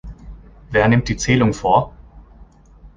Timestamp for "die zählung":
1.09-1.53